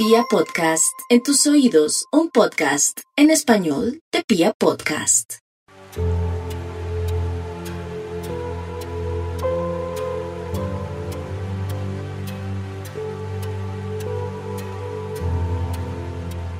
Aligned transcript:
Pia 0.00 0.22
Podcast, 0.30 0.94
en 1.10 1.24
tus 1.24 1.44
oídos, 1.48 2.06
un 2.12 2.30
podcast 2.30 3.00
en 3.16 3.30
español 3.30 4.00
de 4.12 4.22
Pia 4.22 4.54
Podcast. 4.56 5.38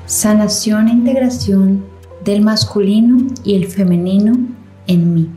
Sanación 0.05 0.89
e 0.89 0.91
integración 0.91 1.85
del 2.25 2.41
masculino 2.41 3.25
y 3.45 3.55
el 3.55 3.67
femenino 3.67 4.33
en 4.85 5.13
mí. 5.13 5.29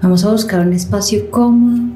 Vamos 0.00 0.24
a 0.24 0.32
buscar 0.32 0.66
un 0.66 0.72
espacio 0.72 1.30
cómodo 1.30 1.93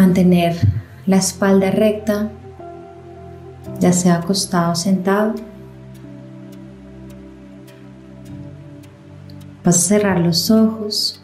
Mantener 0.00 0.56
la 1.04 1.18
espalda 1.18 1.70
recta, 1.70 2.30
ya 3.80 3.92
sea 3.92 4.14
acostado 4.14 4.72
o 4.72 4.74
sentado. 4.74 5.34
Vas 9.62 9.76
a 9.76 9.88
cerrar 9.88 10.20
los 10.20 10.50
ojos 10.50 11.22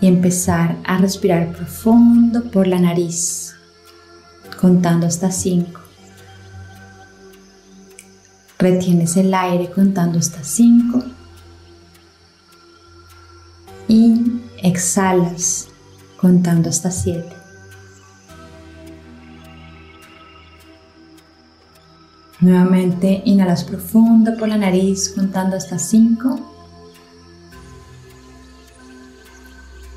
y 0.00 0.06
empezar 0.06 0.74
a 0.86 0.96
respirar 0.96 1.52
profundo 1.52 2.50
por 2.50 2.66
la 2.66 2.78
nariz, 2.78 3.54
contando 4.58 5.06
hasta 5.06 5.30
5. 5.30 5.78
Retienes 8.58 9.18
el 9.18 9.34
aire 9.34 9.70
contando 9.70 10.18
hasta 10.18 10.42
5 10.42 11.02
y 13.86 14.40
exhalas 14.62 15.68
contando 16.16 16.68
hasta 16.68 16.90
7. 16.90 17.24
Nuevamente 22.40 23.22
inhalas 23.24 23.64
profundo 23.64 24.36
por 24.36 24.48
la 24.48 24.58
nariz 24.58 25.08
contando 25.14 25.56
hasta 25.56 25.78
5. 25.78 26.52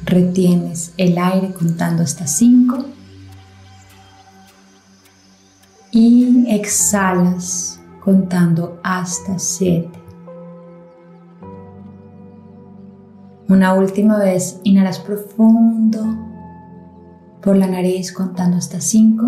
Retienes 0.05 0.93
el 0.97 1.17
aire 1.17 1.53
contando 1.53 2.03
hasta 2.03 2.25
5. 2.25 2.85
Y 5.91 6.45
exhalas 6.47 7.81
contando 8.01 8.79
hasta 8.83 9.37
7. 9.37 9.98
Una 13.49 13.73
última 13.73 14.19
vez, 14.19 14.61
inhalas 14.63 14.99
profundo 14.99 16.05
por 17.41 17.55
la 17.55 17.65
nariz 17.65 18.13
contando 18.13 18.57
hasta 18.57 18.79
5. 18.79 19.25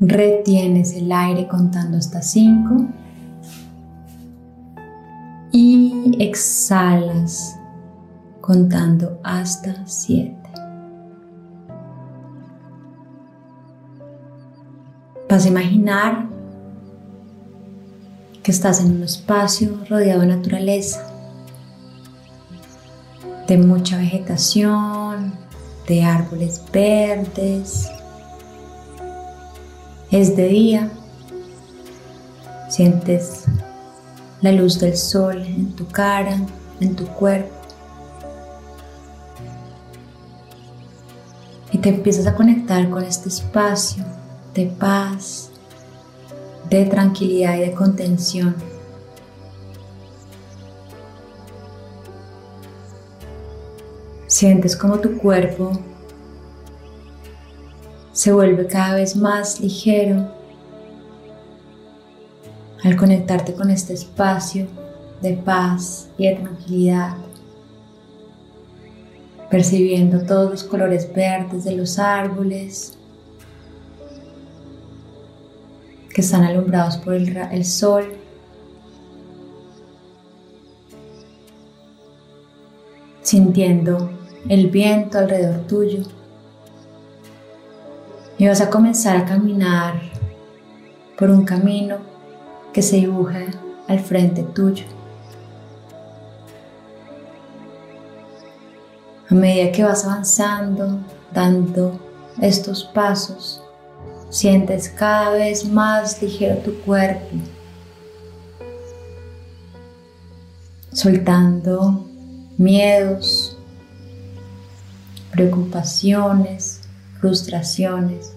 Retienes 0.00 0.92
el 0.92 1.10
aire 1.10 1.48
contando 1.48 1.96
hasta 1.96 2.20
5. 2.20 2.84
Y 5.52 6.16
exhalas 6.18 7.58
contando 8.42 9.18
hasta 9.24 9.86
7. 9.86 10.36
Vas 15.30 15.46
a 15.46 15.48
imaginar 15.48 16.37
que 18.42 18.50
estás 18.50 18.80
en 18.80 18.96
un 18.96 19.02
espacio 19.02 19.84
rodeado 19.88 20.20
de 20.20 20.26
naturaleza, 20.28 21.06
de 23.46 23.58
mucha 23.58 23.96
vegetación, 23.98 25.34
de 25.86 26.04
árboles 26.04 26.62
verdes. 26.72 27.88
Es 30.10 30.36
de 30.36 30.48
día, 30.48 30.90
sientes 32.68 33.44
la 34.40 34.52
luz 34.52 34.78
del 34.78 34.96
sol 34.96 35.42
en 35.42 35.74
tu 35.74 35.86
cara, 35.88 36.38
en 36.80 36.94
tu 36.94 37.06
cuerpo. 37.06 37.54
Y 41.72 41.78
te 41.78 41.90
empiezas 41.90 42.26
a 42.26 42.34
conectar 42.34 42.88
con 42.88 43.04
este 43.04 43.28
espacio 43.28 44.04
de 44.54 44.66
paz, 44.66 45.50
de 46.68 46.84
tranquilidad 46.86 47.56
y 47.56 47.60
de 47.60 47.72
contención. 47.72 48.54
Sientes 54.26 54.76
como 54.76 54.98
tu 54.98 55.16
cuerpo 55.18 55.72
se 58.18 58.32
vuelve 58.32 58.66
cada 58.66 58.96
vez 58.96 59.14
más 59.14 59.60
ligero 59.60 60.26
al 62.82 62.96
conectarte 62.96 63.54
con 63.54 63.70
este 63.70 63.94
espacio 63.94 64.66
de 65.22 65.34
paz 65.34 66.10
y 66.18 66.26
de 66.26 66.34
tranquilidad, 66.34 67.16
percibiendo 69.48 70.26
todos 70.26 70.50
los 70.50 70.64
colores 70.64 71.12
verdes 71.14 71.62
de 71.62 71.76
los 71.76 72.00
árboles, 72.00 72.97
que 76.18 76.22
están 76.22 76.42
alumbrados 76.42 76.96
por 76.96 77.14
el, 77.14 77.64
sol. 77.64 78.12
Sintiendo 83.22 84.10
el 84.48 84.66
viento 84.66 85.16
alrededor 85.16 85.60
tuyo. 85.68 86.02
Y 88.36 88.48
vas 88.48 88.60
a 88.60 88.68
comenzar 88.68 89.16
a 89.16 89.26
caminar 89.26 89.94
por 91.16 91.30
un 91.30 91.44
camino 91.44 91.98
que 92.72 92.82
se 92.82 92.96
dibuja 92.96 93.44
al 93.86 94.00
frente 94.00 94.42
tuyo. 94.42 94.86
A 99.30 99.34
medida 99.34 99.70
que 99.70 99.84
vas 99.84 100.04
avanzando, 100.04 100.98
dando 101.32 101.96
estos 102.40 102.82
pasos, 102.82 103.62
Sientes 104.30 104.90
cada 104.90 105.30
vez 105.30 105.64
más 105.64 106.20
ligero 106.20 106.58
tu 106.58 106.74
cuerpo, 106.80 107.36
soltando 110.92 112.04
miedos, 112.58 113.56
preocupaciones, 115.30 116.82
frustraciones 117.20 118.34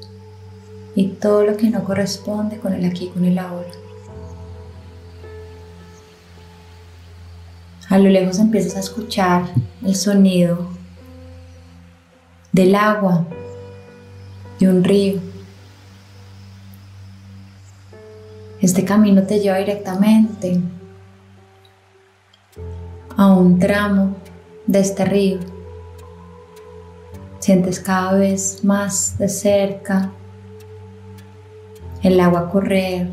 y 0.96 1.08
todo 1.08 1.44
lo 1.44 1.58
que 1.58 1.70
no 1.70 1.84
corresponde 1.84 2.58
con 2.58 2.74
el 2.74 2.86
aquí, 2.86 3.08
con 3.08 3.26
el 3.26 3.38
ahora. 3.38 3.70
A 7.90 7.98
lo 7.98 8.10
lejos 8.10 8.40
empiezas 8.40 8.78
a 8.78 8.80
escuchar 8.80 9.44
el 9.84 9.96
sonido 9.96 10.70
del 12.54 12.76
agua 12.76 13.26
de 14.60 14.70
un 14.70 14.86
río 14.86 15.31
Este 18.62 18.86
camino 18.86 19.24
te 19.24 19.40
lleva 19.40 19.58
directamente 19.58 20.62
a 23.18 23.34
un 23.34 23.58
tramo 23.58 24.16
de 24.68 24.80
este 24.80 25.04
río. 25.04 25.40
Sientes 27.40 27.80
cada 27.80 28.14
vez 28.14 28.64
más 28.64 29.18
de 29.18 29.30
cerca 29.30 30.12
el 32.04 32.20
agua 32.20 32.52
correr. 32.52 33.10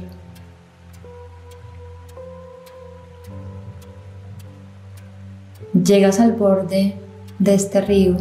Llegas 5.73 6.21
al 6.21 6.33
borde 6.33 6.95
de 7.39 7.55
este 7.55 7.81
río 7.81 8.19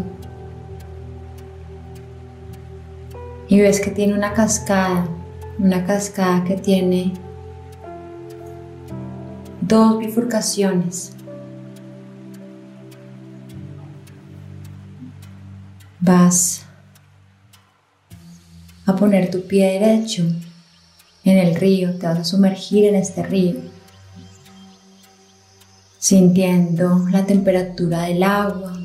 y 3.50 3.59
ves 3.59 3.81
que 3.81 3.91
tiene 3.91 4.13
una 4.13 4.33
cascada 4.33 5.09
una 5.59 5.86
cascada 5.86 6.44
que 6.44 6.56
tiene 6.56 7.13
dos 9.62 10.00
bifurcaciones. 10.00 11.13
Vas 16.00 16.65
a 18.86 18.95
poner 18.95 19.31
tu 19.31 19.45
pie 19.48 19.80
derecho 19.80 20.24
en 21.24 21.38
el 21.38 21.56
río, 21.56 21.98
te 21.98 22.06
vas 22.07 22.19
a 22.19 22.24
sumergir 22.24 22.86
en 22.86 22.95
este 22.95 23.24
río, 23.24 23.56
sintiendo 25.98 27.00
la 27.10 27.25
temperatura 27.25 28.03
del 28.03 28.24
agua, 28.24 28.80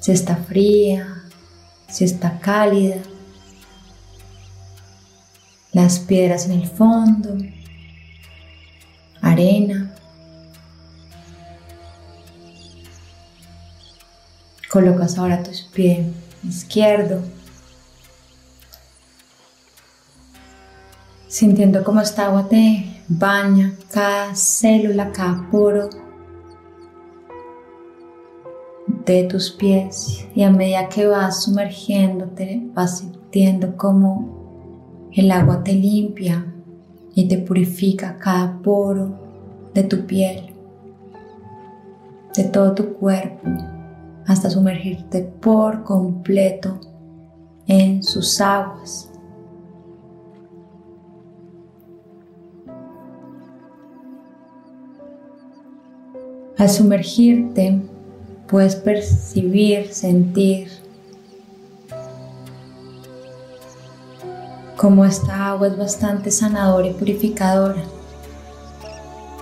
si 0.00 0.12
está 0.12 0.36
fría, 0.36 1.24
si 1.88 2.04
está 2.04 2.38
cálida 2.38 3.02
las 5.72 5.98
piedras 6.00 6.46
en 6.46 6.52
el 6.52 6.66
fondo, 6.66 7.36
arena. 9.20 9.94
Colocas 14.70 15.18
ahora 15.18 15.42
tu 15.42 15.50
pie 15.72 16.06
izquierdo, 16.46 17.22
sintiendo 21.28 21.82
cómo 21.82 22.00
esta 22.00 22.26
agua 22.26 22.48
te 22.48 23.02
baña 23.08 23.74
cada 23.92 24.34
célula, 24.36 25.10
cada 25.12 25.50
poro 25.50 25.90
de 29.04 29.24
tus 29.24 29.50
pies 29.50 30.24
y 30.34 30.42
a 30.42 30.50
medida 30.50 30.88
que 30.88 31.06
vas 31.06 31.42
sumergiéndote 31.44 32.62
vas 32.74 32.98
sintiendo 32.98 33.76
como 33.76 34.39
el 35.12 35.30
agua 35.32 35.62
te 35.64 35.72
limpia 35.72 36.44
y 37.14 37.26
te 37.26 37.38
purifica 37.38 38.16
cada 38.16 38.58
poro 38.62 39.10
de 39.74 39.82
tu 39.82 40.06
piel, 40.06 40.54
de 42.36 42.44
todo 42.44 42.74
tu 42.74 42.94
cuerpo, 42.94 43.48
hasta 44.26 44.50
sumergirte 44.50 45.22
por 45.22 45.82
completo 45.82 46.78
en 47.66 48.02
sus 48.02 48.40
aguas. 48.40 49.10
Al 56.56 56.68
sumergirte, 56.68 57.80
puedes 58.46 58.76
percibir, 58.76 59.86
sentir 59.88 60.68
cómo 64.80 65.04
esta 65.04 65.48
agua 65.48 65.66
es 65.66 65.76
bastante 65.76 66.30
sanadora 66.30 66.86
y 66.86 66.94
purificadora 66.94 67.82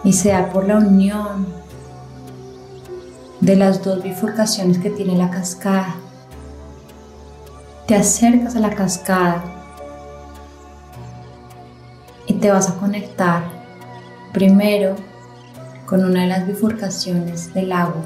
y 0.02 0.12
sea 0.12 0.52
por 0.52 0.66
la 0.66 0.78
unión 0.78 1.46
de 3.40 3.54
las 3.54 3.84
dos 3.84 4.02
bifurcaciones 4.02 4.78
que 4.78 4.90
tiene 4.90 5.16
la 5.16 5.30
cascada. 5.30 5.94
Te 7.86 7.94
acercas 7.94 8.56
a 8.56 8.58
la 8.58 8.70
cascada 8.70 9.44
y 12.26 12.34
te 12.34 12.50
vas 12.50 12.68
a 12.68 12.74
conectar 12.74 13.44
primero 14.32 14.96
con 15.86 16.04
una 16.04 16.22
de 16.22 16.26
las 16.26 16.48
bifurcaciones 16.48 17.54
del 17.54 17.70
agua 17.70 18.02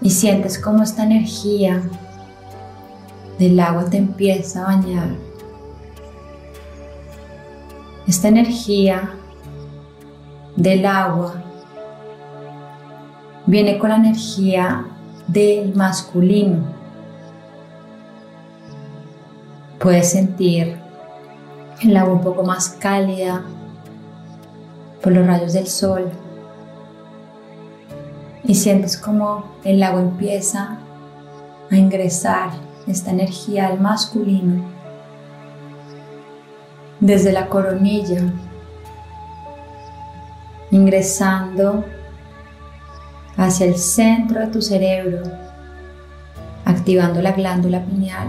y 0.00 0.10
sientes 0.10 0.56
cómo 0.56 0.84
esta 0.84 1.02
energía 1.02 1.82
del 3.40 3.58
agua 3.58 3.86
te 3.90 3.96
empieza 3.96 4.62
a 4.62 4.76
bañar. 4.76 5.31
Esta 8.06 8.26
energía 8.26 9.10
del 10.56 10.84
agua 10.86 11.34
viene 13.46 13.78
con 13.78 13.90
la 13.90 13.96
energía 13.96 14.86
del 15.28 15.72
masculino. 15.74 16.64
Puedes 19.78 20.10
sentir 20.10 20.76
el 21.80 21.96
agua 21.96 22.14
un 22.14 22.22
poco 22.22 22.42
más 22.42 22.70
cálida 22.70 23.42
por 25.00 25.12
los 25.12 25.24
rayos 25.24 25.52
del 25.52 25.68
sol 25.68 26.10
y 28.42 28.54
sientes 28.56 28.96
como 28.96 29.44
el 29.62 29.80
agua 29.80 30.00
empieza 30.00 30.78
a 31.70 31.76
ingresar 31.76 32.50
esta 32.88 33.12
energía 33.12 33.68
al 33.68 33.80
masculino 33.80 34.81
desde 37.02 37.32
la 37.32 37.48
coronilla, 37.48 38.32
ingresando 40.70 41.84
hacia 43.36 43.66
el 43.66 43.74
centro 43.74 44.38
de 44.38 44.46
tu 44.46 44.62
cerebro, 44.62 45.20
activando 46.64 47.20
la 47.20 47.32
glándula 47.32 47.84
pineal, 47.84 48.28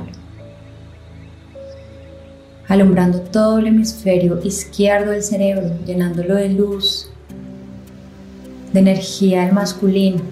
alumbrando 2.67 3.21
todo 3.21 3.59
el 3.59 3.67
hemisferio 3.67 4.39
izquierdo 4.43 5.11
del 5.11 5.21
cerebro, 5.21 5.69
llenándolo 5.85 6.33
de 6.33 6.49
luz 6.49 7.11
de 8.73 8.79
energía 8.79 9.43
del 9.45 9.53
masculino. 9.53 10.23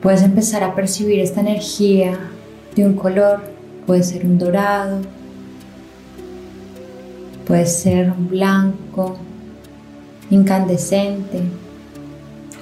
Puedes 0.00 0.22
empezar 0.22 0.64
a 0.64 0.74
percibir 0.74 1.20
esta 1.20 1.42
energía 1.42 2.18
de 2.74 2.86
un 2.86 2.94
color, 2.94 3.42
puede 3.86 4.02
ser 4.02 4.24
un 4.24 4.38
dorado, 4.38 5.02
puede 7.48 7.64
ser 7.64 8.12
blanco, 8.12 9.16
incandescente, 10.28 11.40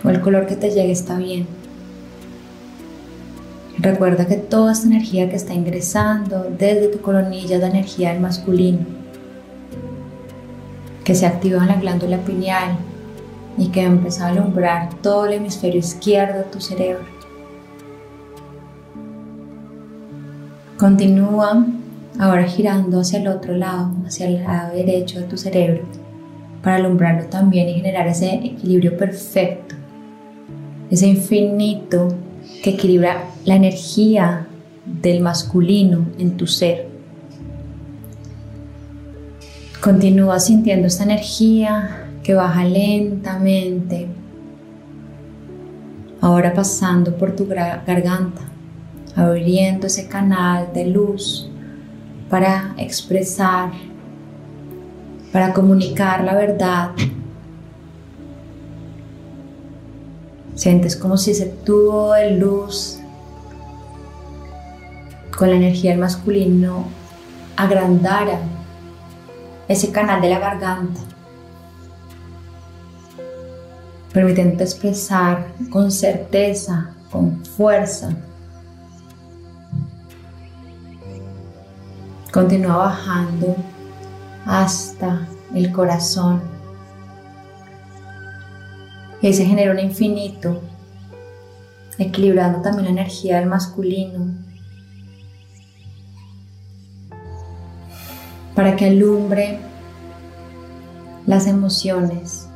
o 0.05 0.09
el 0.09 0.21
color 0.21 0.47
que 0.47 0.55
te 0.55 0.71
llegue 0.71 0.93
está 0.93 1.19
bien. 1.19 1.49
Recuerda 3.79 4.27
que 4.27 4.37
toda 4.37 4.73
esta 4.73 4.87
energía 4.87 5.29
que 5.29 5.35
está 5.35 5.53
ingresando 5.53 6.47
desde 6.57 6.87
tu 6.87 7.01
coronilla 7.01 7.57
es 7.57 7.61
la 7.61 7.69
energía 7.69 8.13
del 8.13 8.21
masculino, 8.21 8.87
que 11.03 11.17
se 11.17 11.27
activa 11.27 11.61
en 11.63 11.67
la 11.67 11.81
glándula 11.81 12.19
pineal, 12.19 12.79
y 13.59 13.69
que 13.69 13.83
empieza 13.83 14.27
a 14.27 14.29
alumbrar 14.29 14.95
todo 15.03 15.27
el 15.27 15.33
hemisferio 15.33 15.81
izquierdo 15.81 16.39
de 16.39 16.45
tu 16.45 16.61
cerebro. 16.61 17.05
Continúa 20.79 21.67
ahora 22.19 22.45
girando 22.45 23.01
hacia 23.01 23.21
el 23.21 23.29
otro 23.29 23.55
lado, 23.55 23.93
hacia 24.07 24.27
el 24.27 24.43
lado 24.43 24.75
derecho 24.75 25.21
de 25.21 25.27
tu 25.27 25.37
cerebro, 25.37 25.83
para 26.63 26.77
alumbrarlo 26.77 27.29
también 27.29 27.69
y 27.69 27.75
generar 27.75 28.07
ese 28.07 28.35
equilibrio 28.35 28.97
perfecto, 28.97 29.75
ese 30.91 31.07
infinito 31.07 32.09
que 32.63 32.71
equilibra 32.71 33.25
la 33.45 33.57
energía 33.57 34.47
del 34.85 35.21
masculino 35.21 36.07
en 36.19 36.37
tu 36.37 36.47
ser. 36.47 36.89
Continúa 39.81 40.41
sintiendo 40.41 40.87
esta 40.87 41.05
energía 41.05 42.09
que 42.23 42.35
baja 42.35 42.65
lentamente, 42.65 44.09
ahora 46.21 46.53
pasando 46.55 47.17
por 47.17 47.37
tu 47.37 47.47
garganta, 47.47 48.43
abriendo 49.15 49.87
ese 49.87 50.09
canal 50.09 50.73
de 50.73 50.87
luz 50.87 51.51
para 52.31 52.75
expresar, 52.77 53.71
para 55.33 55.53
comunicar 55.53 56.25
la 56.25 56.35
verdad. 56.35 56.91
Sientes 60.55 60.97
como 60.97 61.17
si 61.17 61.33
ese 61.33 61.47
tubo 61.47 62.13
de 62.13 62.33
luz 62.33 62.99
con 65.37 65.51
la 65.51 65.57
energía 65.57 65.91
del 65.91 66.01
masculino 66.01 66.87
agrandara 67.57 68.41
ese 69.69 69.93
canal 69.93 70.21
de 70.21 70.31
la 70.31 70.39
garganta 70.39 71.01
permitiendo 74.17 74.65
expresar 74.65 75.47
con 75.69 75.91
certeza, 75.91 76.89
con 77.11 77.45
fuerza. 77.45 78.17
Continúa 82.37 82.77
bajando 82.77 83.57
hasta 84.45 85.27
el 85.55 85.73
corazón. 85.73 86.43
Y 89.23 89.33
se 89.33 89.47
genera 89.47 89.73
un 89.73 89.79
infinito, 89.79 90.61
equilibrando 91.97 92.61
también 92.61 92.85
la 92.85 92.91
energía 92.91 93.39
del 93.39 93.49
masculino. 93.49 94.35
Para 98.55 98.77
que 98.77 98.85
alumbre 98.85 99.59
las 101.27 101.47
emociones 101.47 102.49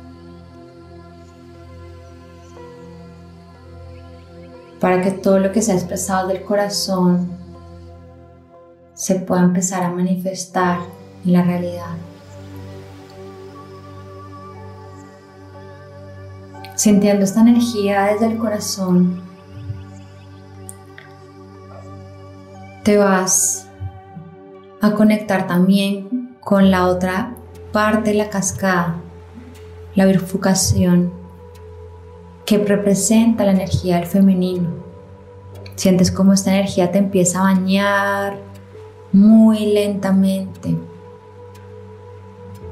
para 4.79 5.01
que 5.01 5.11
todo 5.11 5.39
lo 5.39 5.51
que 5.51 5.61
se 5.61 5.71
ha 5.71 5.75
expresado 5.75 6.27
del 6.27 6.43
corazón 6.43 7.40
se 9.01 9.15
pueda 9.15 9.41
empezar 9.41 9.81
a 9.81 9.89
manifestar 9.89 10.77
en 11.25 11.33
la 11.33 11.41
realidad. 11.41 11.95
Sintiendo 16.75 17.25
esta 17.25 17.41
energía 17.41 18.03
desde 18.03 18.27
el 18.27 18.37
corazón, 18.37 19.23
te 22.83 22.97
vas 22.97 23.67
a 24.81 24.91
conectar 24.91 25.47
también 25.47 26.37
con 26.39 26.69
la 26.69 26.85
otra 26.85 27.33
parte 27.71 28.11
de 28.11 28.17
la 28.17 28.29
cascada, 28.29 28.97
la 29.95 30.05
bifurcación 30.05 31.11
que 32.45 32.59
representa 32.59 33.45
la 33.45 33.53
energía 33.53 33.95
del 33.95 34.05
femenino. 34.05 34.69
Sientes 35.73 36.11
como 36.11 36.33
esta 36.33 36.53
energía 36.53 36.91
te 36.91 36.99
empieza 36.99 37.39
a 37.39 37.53
bañar 37.55 38.50
muy 39.11 39.73
lentamente. 39.73 40.77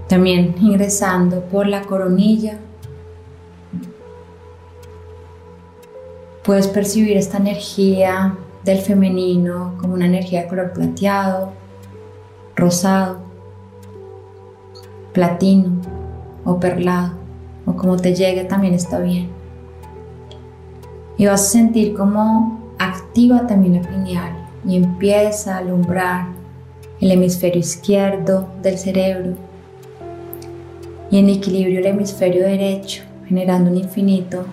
También 0.08 0.55
ingresando 0.60 1.41
por 1.41 1.67
la 1.67 1.84
coronilla, 1.84 2.60
Puedes 6.50 6.67
percibir 6.67 7.15
esta 7.15 7.38
energía 7.38 8.36
del 8.63 8.79
femenino 8.79 9.75
como 9.79 9.93
una 9.93 10.08
energía 10.08 10.41
de 10.41 10.48
color 10.48 10.74
plateado, 10.74 11.51
rosado, 12.55 13.19
platino 15.13 15.74
o 16.46 16.60
perlado 16.60 17.13
o 17.67 17.75
como 17.75 17.98
te 17.98 18.15
llegue 18.15 18.46
también 18.46 18.74
está 18.74 18.98
bien. 18.98 19.29
Y 21.17 21.27
vas 21.27 21.41
a 21.41 21.50
sentir 21.50 21.93
cómo 21.93 22.74
activa 22.79 23.46
también 23.46 23.84
la 23.84 23.88
pineal 23.88 24.38
y 24.68 24.75
empieza 24.75 25.56
a 25.56 25.60
alumbrar 25.60 26.28
el 27.00 27.12
hemisferio 27.12 27.60
izquierdo 27.60 28.50
del 28.62 28.78
cerebro 28.78 29.36
y 31.12 31.18
en 31.18 31.30
equilibrio 31.30 31.80
el 31.80 31.88
hemisferio 31.88 32.44
derecho, 32.44 33.04
generando 33.28 33.72
un 33.72 33.78
infinito, 33.78 34.46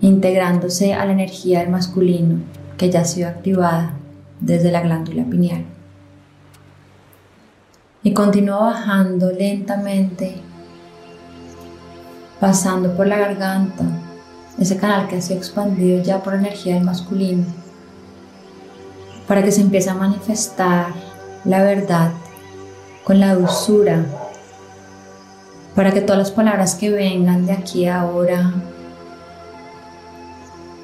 integrándose 0.00 0.94
a 0.94 1.04
la 1.04 1.12
energía 1.12 1.60
del 1.60 1.68
masculino 1.68 2.38
que 2.78 2.90
ya 2.90 3.00
ha 3.00 3.04
sido 3.04 3.28
activada 3.28 3.94
desde 4.40 4.72
la 4.72 4.80
glándula 4.80 5.24
pineal. 5.24 5.64
Y 8.02 8.14
continúa 8.14 8.60
bajando 8.60 9.30
lentamente, 9.30 10.36
pasando 12.40 12.96
por 12.96 13.06
la 13.06 13.18
garganta, 13.18 13.84
ese 14.60 14.76
canal 14.76 15.08
que 15.08 15.16
ha 15.16 15.20
sido 15.22 15.38
expandido 15.38 16.02
ya 16.02 16.22
por 16.22 16.34
energía 16.34 16.74
del 16.74 16.84
masculino, 16.84 17.44
para 19.26 19.42
que 19.42 19.50
se 19.50 19.62
empiece 19.62 19.88
a 19.88 19.94
manifestar 19.94 20.88
la 21.44 21.62
verdad 21.62 22.12
con 23.02 23.18
la 23.18 23.34
dulzura, 23.34 24.04
para 25.74 25.92
que 25.92 26.02
todas 26.02 26.18
las 26.18 26.30
palabras 26.30 26.74
que 26.74 26.90
vengan 26.90 27.46
de 27.46 27.52
aquí 27.52 27.86
a 27.86 28.02
ahora 28.02 28.52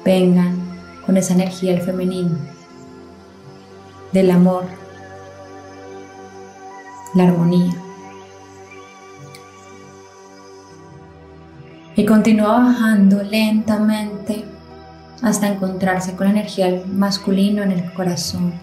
vengan 0.03 0.57
con 1.05 1.15
esa 1.15 1.35
energía 1.35 1.73
del 1.73 1.83
femenino, 1.83 2.35
del 4.11 4.31
amor, 4.31 4.63
la 7.13 7.25
armonía. 7.25 7.86
Y 11.97 12.05
continúa 12.05 12.59
bajando 12.59 13.23
lentamente 13.23 14.45
hasta 15.23 15.47
encontrarse 15.47 16.15
con 16.15 16.27
la 16.27 16.33
energía 16.33 16.83
masculino 16.85 17.63
en 17.63 17.71
el 17.71 17.91
corazón. 17.91 18.53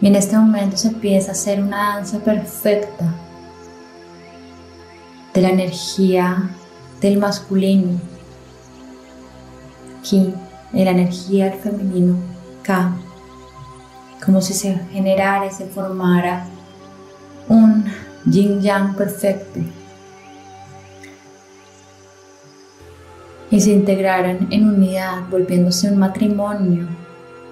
Y 0.00 0.06
en 0.06 0.14
este 0.14 0.38
momento 0.38 0.76
se 0.76 0.86
empieza 0.86 1.30
a 1.30 1.32
hacer 1.32 1.60
una 1.60 1.94
danza 1.96 2.20
perfecta 2.20 3.12
de 5.34 5.40
la 5.40 5.48
energía 5.48 6.48
del 7.00 7.18
masculino, 7.18 7.98
Ki, 10.04 10.32
de 10.72 10.84
la 10.84 10.92
energía 10.92 11.46
del 11.46 11.58
femenino, 11.58 12.18
Ka, 12.62 12.92
como 14.24 14.40
si 14.40 14.54
se 14.54 14.78
generara 14.92 15.46
y 15.46 15.50
se 15.50 15.66
formara 15.66 16.46
un 17.48 17.84
yin 18.26 18.60
yang 18.62 18.94
perfecto 18.94 19.58
y 23.50 23.60
se 23.60 23.72
integraran 23.72 24.48
en 24.50 24.68
unidad, 24.68 25.28
volviéndose 25.30 25.90
un 25.90 25.98
matrimonio 25.98 26.86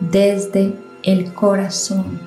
desde 0.01 0.75
el 1.03 1.33
corazón. 1.33 2.19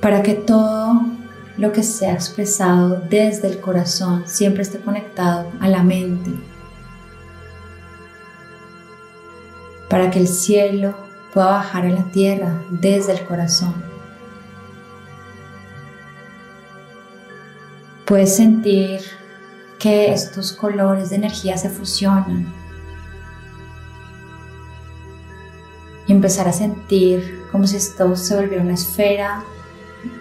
Para 0.00 0.22
que 0.22 0.34
todo 0.34 1.00
lo 1.56 1.72
que 1.72 1.82
sea 1.82 2.12
expresado 2.12 3.00
desde 3.08 3.48
el 3.48 3.60
corazón 3.60 4.24
siempre 4.26 4.62
esté 4.62 4.78
conectado 4.78 5.50
a 5.60 5.68
la 5.68 5.82
mente. 5.82 6.30
Para 9.88 10.10
que 10.10 10.18
el 10.18 10.28
cielo 10.28 10.94
pueda 11.32 11.46
bajar 11.46 11.86
a 11.86 11.90
la 11.90 12.04
tierra 12.04 12.62
desde 12.70 13.12
el 13.12 13.24
corazón. 13.24 13.74
Puedes 18.04 18.36
sentir 18.36 19.00
que 19.78 20.12
estos 20.12 20.52
colores 20.52 21.10
de 21.10 21.16
energía 21.16 21.56
se 21.56 21.68
fusionan 21.68 22.52
y 26.06 26.12
empezar 26.12 26.48
a 26.48 26.52
sentir 26.52 27.44
como 27.50 27.66
si 27.66 27.76
esto 27.76 28.16
se 28.16 28.36
volviera 28.36 28.62
una 28.62 28.74
esfera 28.74 29.42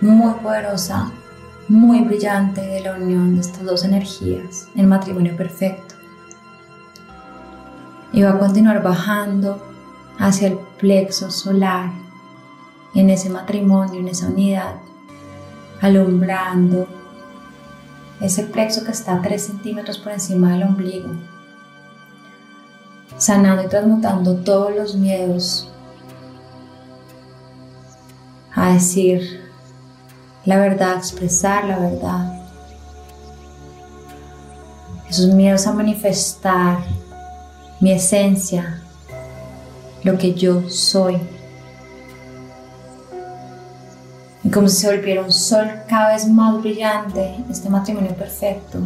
muy 0.01 0.33
poderosa, 0.35 1.11
muy 1.67 2.01
brillante 2.01 2.61
de 2.61 2.81
la 2.81 2.95
unión 2.95 3.35
de 3.35 3.41
estas 3.41 3.63
dos 3.63 3.83
energías, 3.83 4.67
el 4.75 4.87
matrimonio 4.87 5.35
perfecto. 5.35 5.95
Y 8.11 8.23
va 8.23 8.31
a 8.31 8.39
continuar 8.39 8.81
bajando 8.81 9.61
hacia 10.17 10.47
el 10.47 10.57
plexo 10.79 11.29
solar, 11.29 11.91
en 12.93 13.09
ese 13.09 13.29
matrimonio, 13.29 13.99
en 13.99 14.07
esa 14.07 14.27
unidad, 14.27 14.75
alumbrando 15.81 16.87
ese 18.21 18.43
plexo 18.43 18.83
que 18.83 18.91
está 18.91 19.15
a 19.15 19.21
3 19.21 19.41
centímetros 19.41 19.97
por 19.97 20.13
encima 20.13 20.51
del 20.51 20.63
ombligo, 20.63 21.09
sanando 23.17 23.63
y 23.63 23.67
transmutando 23.67 24.35
todos 24.35 24.75
los 24.75 24.95
miedos 24.95 25.71
a 28.53 28.73
decir 28.73 29.41
la 30.45 30.57
verdad, 30.57 30.93
a 30.93 30.97
expresar 30.97 31.65
la 31.65 31.79
verdad, 31.79 32.41
esos 35.09 35.27
miedos 35.27 35.65
a 35.65 35.73
manifestar 35.73 36.79
mi 37.79 37.91
esencia, 37.91 38.81
lo 40.03 40.17
que 40.17 40.33
yo 40.33 40.69
soy. 40.69 41.34
Y 44.45 44.51
como 44.51 44.67
si 44.67 44.75
se 44.75 44.95
volviera 44.95 45.23
un 45.23 45.31
sol 45.31 45.67
cada 45.89 46.13
vez 46.13 46.27
más 46.27 46.61
brillante, 46.61 47.35
este 47.49 47.67
matrimonio 47.67 48.13
perfecto, 48.15 48.77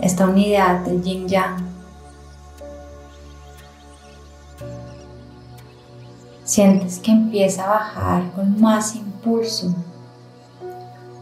esta 0.00 0.26
unidad 0.26 0.80
del 0.80 1.00
yin 1.00 1.28
yang. 1.28 1.64
Sientes 6.42 6.98
que 6.98 7.12
empieza 7.12 7.64
a 7.64 7.68
bajar 7.68 8.32
con 8.32 8.60
más 8.60 8.96
impulso 8.96 9.72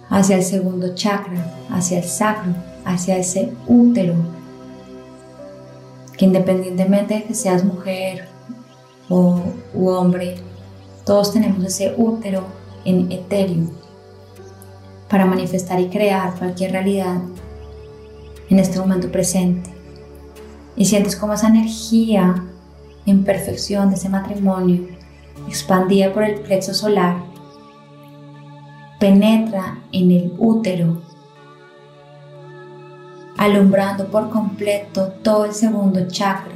hacia 0.08 0.36
el 0.36 0.42
segundo 0.42 0.94
chakra, 0.94 1.44
hacia 1.70 1.98
el 1.98 2.04
sacro, 2.04 2.54
hacia 2.86 3.18
ese 3.18 3.52
útero, 3.68 4.14
que 6.16 6.24
independientemente 6.24 7.16
de 7.16 7.24
que 7.24 7.34
seas 7.34 7.64
mujer 7.64 8.28
o 9.10 9.42
hombre, 9.74 10.36
todos 11.04 11.34
tenemos 11.34 11.62
ese 11.64 11.94
útero 11.98 12.61
en 12.84 13.10
etéreo 13.12 13.70
para 15.08 15.26
manifestar 15.26 15.78
y 15.78 15.88
crear 15.88 16.34
cualquier 16.38 16.72
realidad 16.72 17.20
en 18.48 18.58
este 18.58 18.78
momento 18.78 19.10
presente. 19.10 19.70
Y 20.74 20.86
sientes 20.86 21.16
como 21.16 21.34
esa 21.34 21.48
energía 21.48 22.44
en 23.04 23.24
perfección 23.24 23.90
de 23.90 23.96
ese 23.96 24.08
matrimonio, 24.08 24.88
expandida 25.48 26.12
por 26.12 26.24
el 26.24 26.40
plexo 26.40 26.72
solar, 26.72 27.16
penetra 28.98 29.78
en 29.92 30.10
el 30.12 30.32
útero, 30.38 31.02
alumbrando 33.36 34.06
por 34.06 34.30
completo 34.30 35.08
todo 35.22 35.44
el 35.44 35.52
segundo 35.52 36.06
chakra, 36.08 36.54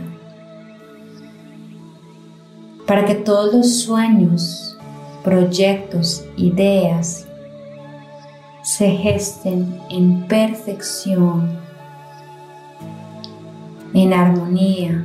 para 2.86 3.04
que 3.04 3.16
todos 3.16 3.52
los 3.52 3.80
sueños 3.80 4.65
proyectos, 5.26 6.24
ideas 6.36 7.26
se 8.62 8.88
gesten 8.92 9.82
en 9.90 10.28
perfección, 10.28 11.58
en 13.92 14.12
armonía, 14.12 15.04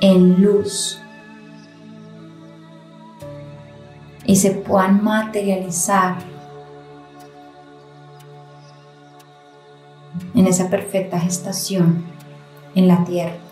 en 0.00 0.40
luz 0.40 1.00
y 4.26 4.36
se 4.36 4.52
puedan 4.52 5.02
materializar 5.02 6.18
en 10.36 10.46
esa 10.46 10.70
perfecta 10.70 11.18
gestación 11.18 12.04
en 12.76 12.86
la 12.86 13.04
tierra. 13.04 13.45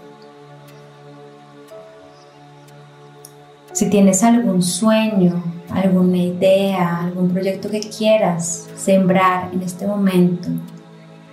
Si 3.75 3.91
tienes 3.91 4.23
algún 4.23 4.63
sueño, 4.63 5.43
alguna 5.69 6.19
idea, 6.19 7.01
algún 7.01 7.31
proyecto 7.31 7.69
que 7.69 7.81
quieras 7.81 8.69
sembrar 8.77 9.51
en 9.53 9.63
este 9.63 9.85
momento, 9.85 10.49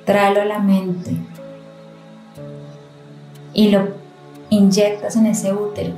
tráelo 0.05 0.41
a 0.41 0.45
la 0.45 0.57
mente 0.57 1.15
y 3.53 3.69
lo 3.69 3.89
inyectas 4.49 5.17
en 5.17 5.27
ese 5.27 5.53
útero, 5.53 5.93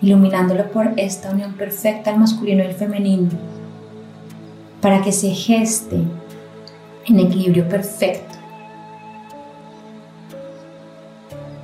iluminándolo 0.00 0.70
por 0.70 0.94
esta 0.96 1.30
unión 1.30 1.52
perfecta 1.52 2.10
al 2.10 2.18
masculino 2.18 2.64
y 2.64 2.68
el 2.68 2.74
femenino. 2.74 3.28
para 4.80 5.02
que 5.02 5.12
se 5.12 5.30
geste 5.30 5.96
en 7.06 7.18
equilibrio 7.18 7.68
perfecto. 7.68 8.36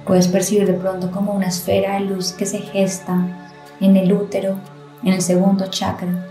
Puedes 0.04 0.28
percibir 0.28 0.66
de 0.66 0.72
pronto 0.74 1.10
como 1.10 1.32
una 1.32 1.46
esfera 1.46 1.94
de 1.94 2.00
luz 2.00 2.32
que 2.32 2.46
se 2.46 2.58
gesta 2.58 3.41
en 3.82 3.96
el 3.96 4.12
útero, 4.12 4.56
en 5.02 5.12
el 5.12 5.20
segundo 5.20 5.66
chakra, 5.66 6.24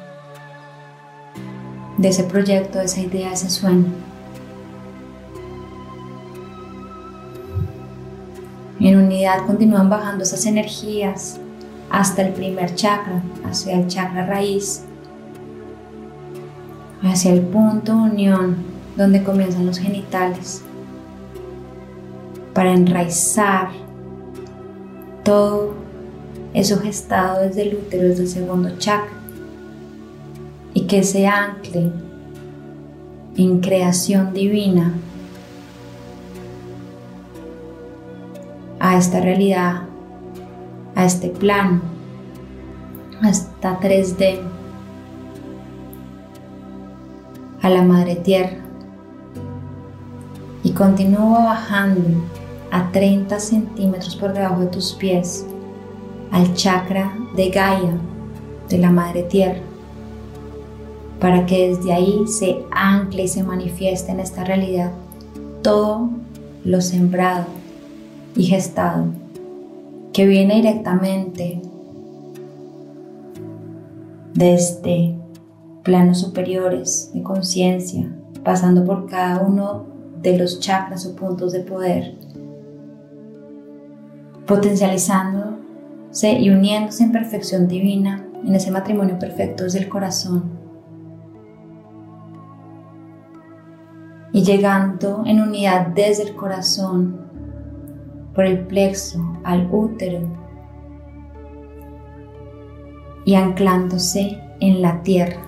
de 1.97 2.07
ese 2.07 2.23
proyecto, 2.23 2.79
de 2.79 2.85
esa 2.85 3.01
idea, 3.01 3.27
de 3.27 3.33
ese 3.33 3.49
sueño. 3.49 3.91
En 8.79 8.97
unidad 8.97 9.45
continúan 9.45 9.89
bajando 9.89 10.23
esas 10.23 10.45
energías 10.45 11.39
hasta 11.89 12.21
el 12.21 12.33
primer 12.33 12.73
chakra, 12.73 13.21
hacia 13.45 13.75
el 13.75 13.87
chakra 13.87 14.25
raíz, 14.25 14.83
hacia 17.03 17.33
el 17.33 17.41
punto 17.41 17.93
unión 17.93 18.63
donde 18.95 19.23
comienzan 19.23 19.65
los 19.65 19.77
genitales, 19.77 20.63
para 22.53 22.71
enraizar 22.71 23.69
todo 25.23 25.80
eso 26.53 26.79
gestado 26.79 27.41
desde 27.41 27.63
el 27.63 27.75
útero, 27.75 28.03
desde 28.07 28.23
el 28.23 28.29
segundo 28.29 28.77
chakra, 28.77 29.11
y 30.73 30.81
que 30.81 31.03
se 31.03 31.27
ancle 31.27 31.91
en 33.37 33.59
creación 33.61 34.33
divina 34.33 34.93
a 38.79 38.97
esta 38.97 39.21
realidad, 39.21 39.83
a 40.95 41.05
este 41.05 41.29
plano, 41.29 41.81
a 43.21 43.29
esta 43.29 43.79
3D, 43.79 44.39
a 47.61 47.69
la 47.69 47.83
madre 47.83 48.15
tierra. 48.15 48.57
Y 50.63 50.71
continúa 50.71 51.45
bajando 51.45 52.01
a 52.71 52.91
30 52.91 53.39
centímetros 53.39 54.15
por 54.15 54.33
debajo 54.33 54.61
de 54.61 54.67
tus 54.67 54.93
pies 54.93 55.45
al 56.31 56.53
chakra 56.53 57.13
de 57.35 57.49
Gaia, 57.49 57.97
de 58.69 58.77
la 58.77 58.89
madre 58.89 59.23
tierra, 59.23 59.59
para 61.19 61.45
que 61.45 61.69
desde 61.69 61.93
ahí 61.93 62.25
se 62.27 62.63
ancle 62.71 63.23
y 63.23 63.27
se 63.27 63.43
manifieste 63.43 64.11
en 64.11 64.19
esta 64.19 64.43
realidad 64.43 64.91
todo 65.61 66.09
lo 66.63 66.81
sembrado 66.81 67.45
y 68.35 68.45
gestado 68.45 69.05
que 70.13 70.25
viene 70.25 70.55
directamente 70.55 71.61
desde 74.33 75.15
planos 75.83 76.19
superiores 76.19 77.11
de 77.13 77.23
conciencia, 77.23 78.11
pasando 78.43 78.83
por 78.85 79.07
cada 79.07 79.39
uno 79.41 79.85
de 80.21 80.37
los 80.37 80.59
chakras 80.59 81.05
o 81.05 81.15
puntos 81.15 81.51
de 81.53 81.61
poder, 81.61 82.15
potencializándose 86.11 86.39
y 86.39 86.49
uniéndose 86.49 87.03
en 87.03 87.11
perfección 87.11 87.67
divina 87.67 88.25
en 88.43 88.55
ese 88.55 88.71
matrimonio 88.71 89.17
perfecto 89.17 89.63
desde 89.63 89.79
el 89.79 89.89
corazón. 89.89 90.59
Y 94.33 94.43
llegando 94.43 95.23
en 95.25 95.41
unidad 95.41 95.87
desde 95.87 96.23
el 96.23 96.35
corazón 96.35 97.19
por 98.33 98.45
el 98.45 98.65
plexo 98.65 99.19
al 99.43 99.67
útero 99.71 100.21
y 103.25 103.35
anclándose 103.35 104.41
en 104.59 104.81
la 104.81 105.03
tierra. 105.03 105.41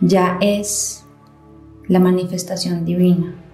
Ya 0.00 0.36
es 0.40 1.06
la 1.88 1.98
manifestación 1.98 2.84
divina. 2.84 3.45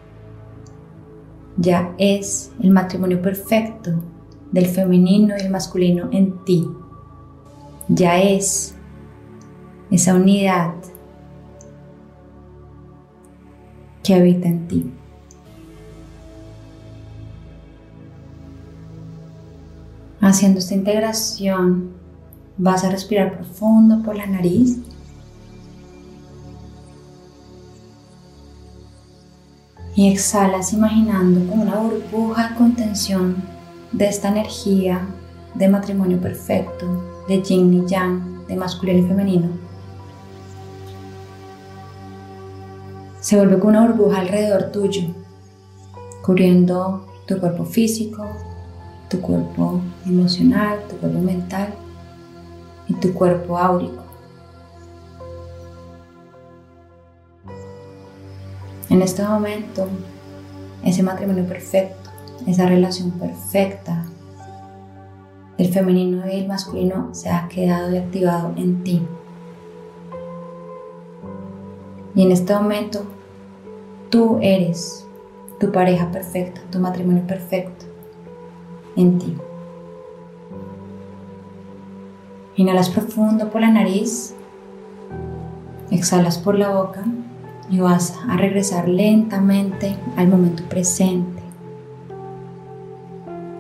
Ya 1.63 1.95
es 1.97 2.51
el 2.61 2.71
matrimonio 2.71 3.23
perfecto 3.23 3.93
del 4.51 4.67
femenino 4.67 5.37
y 5.39 5.43
el 5.43 5.51
masculino 5.51 6.09
en 6.11 6.45
ti. 6.45 6.69
Ya 7.87 8.21
es 8.21 8.75
esa 9.89 10.17
unidad 10.17 10.75
que 14.03 14.15
habita 14.15 14.49
en 14.49 14.67
ti. 14.67 14.93
Haciendo 20.21 20.59
esta 20.59 20.75
integración, 20.75 21.93
vas 22.59 22.83
a 22.83 22.91
respirar 22.91 23.37
profundo 23.37 24.03
por 24.03 24.17
la 24.17 24.27
nariz. 24.27 24.81
Y 30.03 30.09
exhalas 30.09 30.73
imaginando 30.73 31.39
una 31.53 31.77
burbuja 31.77 32.49
de 32.49 32.55
contención 32.57 33.37
de 33.93 34.09
esta 34.09 34.31
energía 34.31 35.07
de 35.55 35.69
matrimonio 35.69 36.21
perfecto, 36.21 37.25
de 37.29 37.41
yin 37.41 37.73
y 37.73 37.87
yang, 37.89 38.45
de 38.49 38.57
masculino 38.57 38.99
y 38.99 39.09
femenino 39.09 39.49
se 43.21 43.37
vuelve 43.37 43.61
como 43.61 43.71
una 43.71 43.87
burbuja 43.87 44.19
alrededor 44.19 44.73
tuyo, 44.73 45.03
cubriendo 46.25 47.07
tu 47.25 47.39
cuerpo 47.39 47.65
físico, 47.65 48.27
tu 49.09 49.21
cuerpo 49.21 49.81
emocional, 50.05 50.81
tu 50.91 50.97
cuerpo 50.97 51.21
mental 51.21 51.73
y 52.89 52.95
tu 52.95 53.15
cuerpo 53.15 53.57
áurico. 53.57 54.02
En 58.93 59.01
este 59.01 59.23
momento, 59.23 59.89
ese 60.85 61.03
matrimonio 61.03 61.47
perfecto, 61.47 62.11
esa 62.47 62.67
relación 62.67 63.11
perfecta 63.13 64.05
el 65.57 65.73
femenino 65.73 66.29
y 66.31 66.41
el 66.41 66.47
masculino 66.47 67.09
se 67.15 67.31
ha 67.31 67.49
quedado 67.49 67.91
y 67.95 67.97
activado 67.97 68.53
en 68.55 68.85
ti. 68.85 69.01
Y 72.15 72.23
en 72.23 72.33
este 72.33 72.55
momento 72.55 73.07
tú 74.11 74.39
eres 74.43 75.07
tu 75.59 75.73
pareja 75.73 76.11
perfecta, 76.11 76.61
tu 76.71 76.79
matrimonio 76.79 77.27
perfecto 77.27 77.87
en 78.97 79.19
ti. 79.19 79.35
Inhalas 82.57 82.91
profundo 82.91 83.49
por 83.49 83.63
la 83.63 83.71
nariz, 83.71 84.35
exhalas 85.91 86.37
por 86.37 86.59
la 86.59 86.69
boca 86.69 87.07
y 87.73 87.81
vas 87.81 88.19
a 88.29 88.37
regresar 88.37 88.87
lentamente 88.87 89.97
al 90.17 90.29
momento 90.29 90.63
presente, 90.65 91.43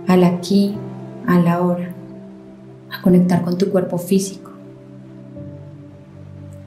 al 0.06 0.22
aquí, 0.22 0.76
a 1.26 1.38
la 1.38 1.62
hora, 1.62 1.94
a 2.90 3.00
conectar 3.00 3.40
con 3.42 3.56
tu 3.56 3.70
cuerpo 3.70 3.96
físico. 3.96 4.50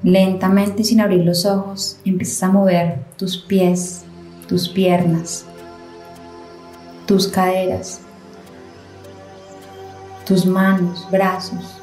Lentamente 0.02 0.84
sin 0.84 1.02
abrir 1.02 1.24
los 1.24 1.46
ojos 1.46 2.00
empiezas 2.04 2.42
a 2.42 2.52
mover 2.52 3.06
tus 3.16 3.38
pies, 3.38 4.06
tus 4.48 4.68
piernas, 4.68 5.46
tus 7.06 7.28
caderas, 7.28 8.02
tus 10.26 10.48
manos, 10.48 11.08
brazos, 11.12 11.80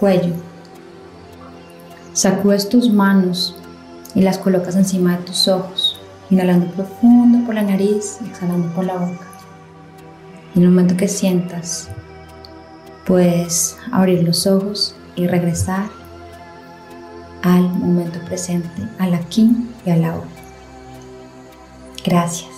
cuello. 0.00 0.32
Sacudes 2.14 2.66
tus 2.66 2.90
manos 2.90 3.61
y 4.14 4.22
las 4.22 4.38
colocas 4.38 4.76
encima 4.76 5.16
de 5.16 5.24
tus 5.24 5.48
ojos, 5.48 6.00
inhalando 6.30 6.66
profundo 6.66 7.44
por 7.44 7.54
la 7.54 7.62
nariz 7.62 8.18
y 8.22 8.28
exhalando 8.28 8.68
por 8.74 8.84
la 8.84 8.94
boca. 8.94 9.26
en 10.54 10.62
el 10.62 10.68
momento 10.68 10.96
que 10.96 11.08
sientas, 11.08 11.88
puedes 13.06 13.76
abrir 13.90 14.22
los 14.22 14.46
ojos 14.46 14.94
y 15.16 15.26
regresar 15.26 15.86
al 17.42 17.62
momento 17.62 18.18
presente, 18.26 18.82
al 18.98 19.14
aquí 19.14 19.50
y 19.84 19.90
a 19.90 19.96
la 19.96 20.14
hora. 20.16 20.28
Gracias. 22.04 22.51